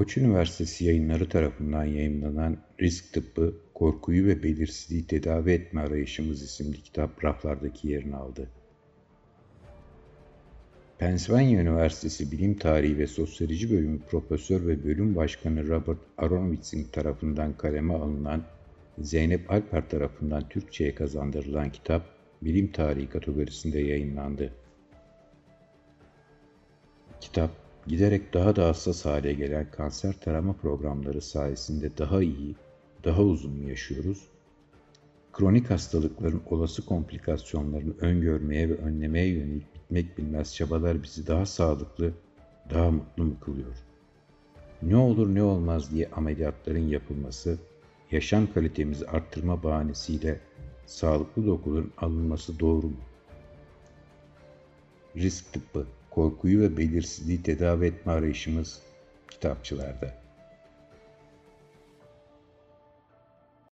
[0.00, 7.24] Koç Üniversitesi Yayınları tarafından yayımlanan Risk Tıbbı, Korkuyu ve Belirsizliği Tedavi Etme Arayışımız isimli kitap
[7.24, 8.48] raflardaki yerini aldı.
[10.98, 17.94] Pennsylvania Üniversitesi Bilim Tarihi ve Sosyoloji Bölümü Profesör ve Bölüm Başkanı Robert Aronowitz'in tarafından kaleme
[17.94, 18.42] alınan
[18.98, 22.02] Zeynep Alper tarafından Türkçe'ye kazandırılan kitap,
[22.42, 24.52] bilim tarihi kategorisinde yayınlandı.
[27.20, 32.54] Kitap, giderek daha da hassas hale gelen kanser tarama programları sayesinde daha iyi,
[33.04, 34.28] daha uzun yaşıyoruz?
[35.32, 42.12] Kronik hastalıkların olası komplikasyonlarını öngörmeye ve önlemeye yönelik bitmek bilmez çabalar bizi daha sağlıklı,
[42.70, 43.76] daha mutlu mu kılıyor?
[44.82, 47.58] Ne olur ne olmaz diye ameliyatların yapılması,
[48.10, 50.40] yaşam kalitemizi arttırma bahanesiyle
[50.86, 53.00] sağlıklı dokuların alınması doğru mu?
[55.16, 58.82] Risk tıbbı, korkuyu ve belirsizliği tedavi etme arayışımız
[59.30, 60.14] kitapçılarda.